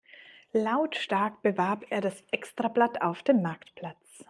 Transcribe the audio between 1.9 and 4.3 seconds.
er das Extrablatt auf dem Marktplatz.